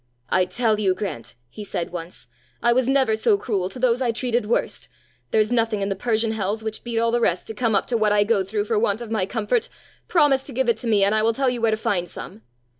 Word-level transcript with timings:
"I 0.31 0.45
tell 0.45 0.79
you, 0.79 0.95
Grant," 0.95 1.35
he 1.47 1.63
said 1.63 1.91
once, 1.91 2.25
"I 2.59 2.73
was 2.73 2.87
never 2.87 3.15
so 3.15 3.37
cruel 3.37 3.69
to 3.69 3.77
those 3.77 4.01
I 4.01 4.11
treated 4.11 4.47
worst. 4.47 4.87
There's 5.29 5.51
nothing 5.51 5.81
in 5.83 5.89
the 5.89 5.95
Persian 5.95 6.31
hells, 6.31 6.63
which 6.63 6.83
beat 6.83 6.97
all 6.97 7.11
the 7.11 7.21
rest, 7.21 7.45
to 7.45 7.53
come 7.53 7.75
up 7.75 7.85
to 7.85 7.97
what 7.97 8.11
I 8.11 8.23
go 8.23 8.43
through 8.43 8.65
for 8.65 8.79
want 8.79 9.01
of 9.01 9.11
my 9.11 9.27
comfort. 9.27 9.69
Promise 10.07 10.41
to 10.45 10.53
give 10.53 10.67
it 10.69 10.83
me, 10.83 11.03
and 11.03 11.13
I 11.13 11.21
will 11.21 11.33
tell 11.33 11.51
you 11.51 11.61
where 11.61 11.69
to 11.69 11.77
find 11.77 12.09
some." 12.09 12.41